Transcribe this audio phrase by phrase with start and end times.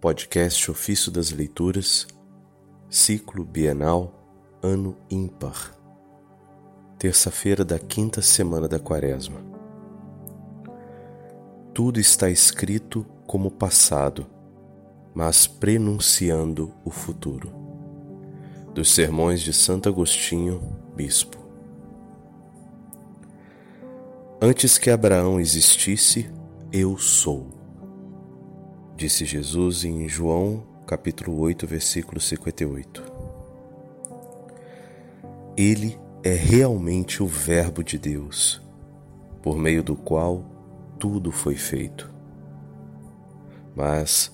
[0.00, 2.06] Podcast Ofício das Leituras,
[2.90, 4.12] Ciclo Bienal,
[4.62, 5.74] Ano Ímpar,
[6.98, 9.40] terça-feira da quinta semana da Quaresma.
[11.72, 14.26] Tudo está escrito como passado,
[15.14, 17.50] mas prenunciando o futuro.
[18.74, 20.60] Dos Sermões de Santo Agostinho,
[20.94, 21.38] Bispo.
[24.42, 26.30] Antes que Abraão existisse,
[26.70, 27.55] eu sou
[28.96, 33.02] disse Jesus em João capítulo 8, versículo 58.
[35.54, 38.62] Ele é realmente o Verbo de Deus,
[39.42, 40.44] por meio do qual
[40.98, 42.10] tudo foi feito.
[43.74, 44.32] Mas,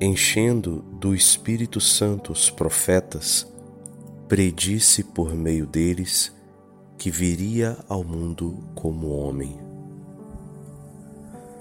[0.00, 3.44] enchendo do Espírito Santo os profetas,
[4.28, 6.32] predisse por meio deles
[6.96, 9.58] que viria ao mundo como homem.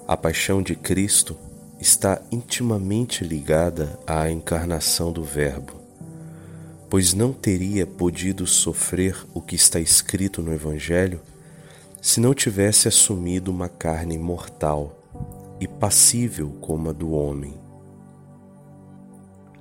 [0.08, 1.48] A paixão de Cristo
[1.79, 5.73] está intimamente ligada à encarnação do Verbo,
[6.89, 11.21] pois não teria podido sofrer o que está escrito no Evangelho
[12.02, 14.95] se não tivesse assumido uma carne mortal
[15.59, 17.53] e passível como a do homem.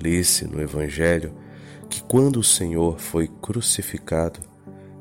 [0.02, 1.32] Lê-se no Evangelho
[1.88, 4.40] que quando o Senhor foi crucificado,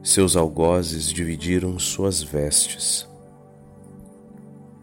[0.03, 3.07] seus algozes dividiram suas vestes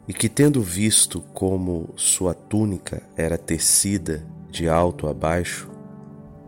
[0.07, 5.71] e que, tendo visto como sua túnica era tecida de alto a baixo,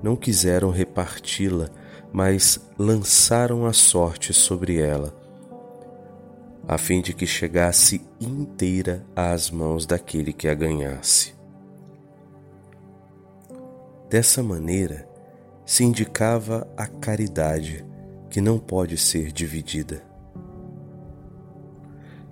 [0.02, 1.68] não quiseram reparti-la,
[2.12, 5.14] mas lançaram a sorte sobre ela,
[6.68, 11.34] a fim de que chegasse inteira às mãos daquele que a ganhasse.
[14.08, 15.08] Dessa maneira,
[15.64, 17.84] se indicava a caridade
[18.30, 20.05] que não pode ser dividida.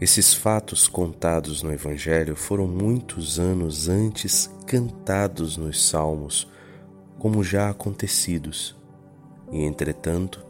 [0.05, 6.47] Esses fatos contados no Evangelho foram muitos anos antes cantados nos Salmos,
[7.19, 8.77] como já acontecidos,
[9.51, 10.45] e entretanto,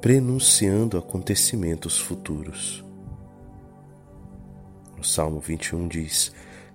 [0.00, 2.84] prenunciando acontecimentos futuros.
[4.96, 6.32] O Salmo 21 diz: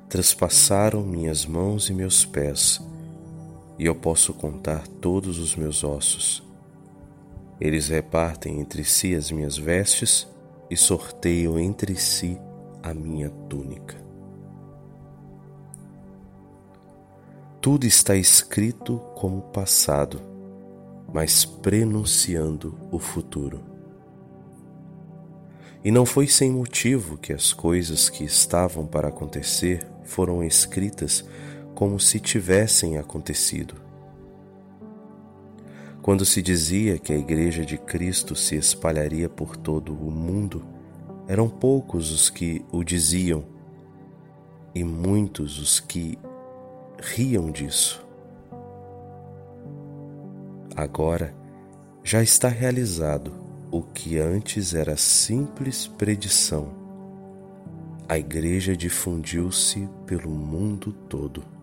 [0.09, 2.81] Traspassaram minhas mãos e meus pés,
[3.79, 6.43] e eu posso contar todos os meus ossos.
[7.57, 10.27] Eles repartem entre si as minhas vestes
[10.69, 12.39] e sorteiam entre si
[12.81, 13.95] a minha túnica.
[17.61, 20.21] Tudo está escrito como passado,
[21.11, 23.59] mas prenunciando o futuro.
[25.83, 31.25] E não foi sem motivo que as coisas que estavam para acontecer foram escritas
[31.73, 33.75] como se tivessem acontecido.
[36.05, 40.63] Quando se dizia que a Igreja de Cristo se espalharia por todo o mundo,
[41.27, 43.43] eram poucos os que o diziam
[44.75, 46.19] e muitos os que
[47.01, 48.05] riam disso.
[50.75, 51.35] Agora
[52.03, 53.33] já está realizado
[53.71, 56.69] o que antes era simples predição.
[58.07, 61.54] A Igreja difundiu-se pelo mundo todo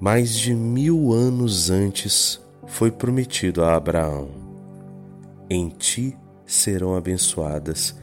[0.00, 4.28] mais de mil anos antes foi prometido a Abraão:
[5.50, 6.16] Em ti
[6.46, 7.96] serão abençoadas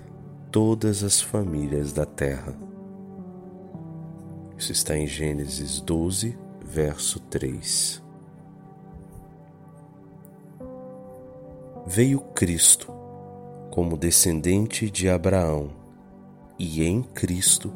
[0.51, 2.53] todas as famílias da terra.
[4.57, 8.03] Isso está em Gênesis 12, verso 3.
[11.87, 12.91] Veio Cristo
[13.69, 15.69] como descendente de Abraão,
[16.57, 17.73] e em Cristo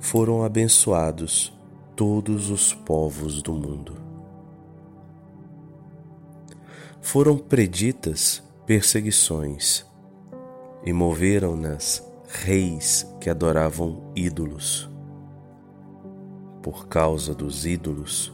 [0.00, 1.57] foram abençoados
[1.98, 3.96] todos os povos do mundo.
[7.00, 9.84] Foram preditas perseguições
[10.84, 14.88] e moveram-nas reis que adoravam ídolos.
[16.62, 18.32] Por causa dos ídolos,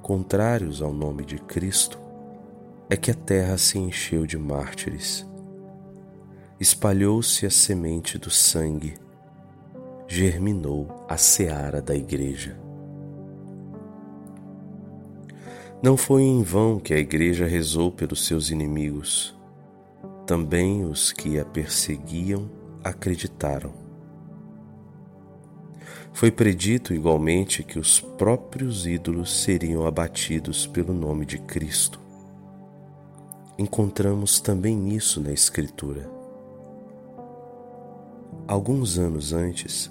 [0.00, 1.98] contrários ao nome de Cristo,
[2.88, 5.28] é que a terra se encheu de mártires.
[6.58, 8.94] Espalhou-se a semente do sangue,
[10.08, 12.71] germinou a seara da igreja.
[15.82, 19.36] Não foi em vão que a Igreja rezou pelos seus inimigos.
[20.24, 22.48] Também os que a perseguiam
[22.84, 23.72] acreditaram.
[26.12, 31.98] Foi predito igualmente que os próprios ídolos seriam abatidos pelo nome de Cristo.
[33.58, 36.08] Encontramos também isso na Escritura.
[38.46, 39.90] Alguns anos antes,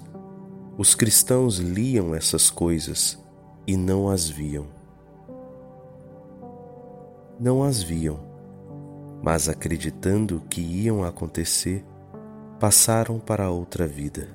[0.78, 3.18] os cristãos liam essas coisas
[3.66, 4.80] e não as viam
[7.42, 8.20] não as viam,
[9.20, 11.84] mas acreditando que iam acontecer,
[12.60, 14.28] passaram para outra vida.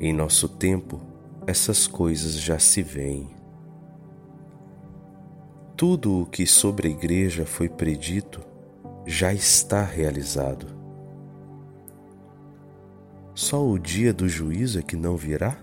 [0.00, 1.00] Em nosso tempo,
[1.46, 3.30] essas coisas já se veem.
[5.76, 8.40] Tudo o que sobre a igreja foi predito
[9.06, 10.66] já está realizado.
[13.32, 15.56] Só o dia do juízo é que não virá?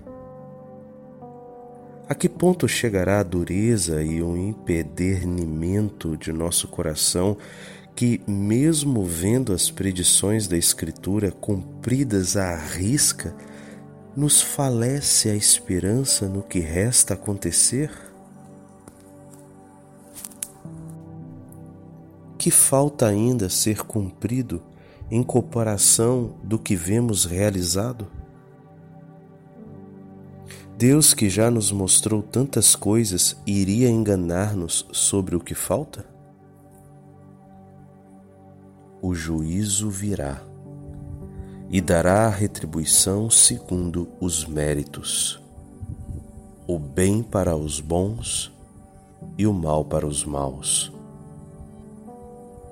[2.09, 7.37] A que ponto chegará a dureza e o empedernimento de nosso coração
[7.95, 13.35] que, mesmo vendo as predições da Escritura cumpridas à risca,
[14.17, 17.91] nos falece a esperança no que resta acontecer?
[22.39, 24.63] Que falta ainda ser cumprido
[25.11, 28.18] em comparação do que vemos realizado?
[30.79, 36.05] Deus, que já nos mostrou tantas coisas, iria enganar-nos sobre o que falta?
[39.01, 40.41] O juízo virá
[41.69, 45.41] e dará a retribuição segundo os méritos,
[46.65, 48.49] o bem para os bons
[49.37, 50.93] e o mal para os maus.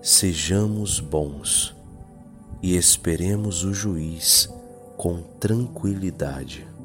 [0.01, 1.75] Sejamos bons
[2.63, 4.49] e esperemos o juiz
[4.95, 6.76] com tranquilidade.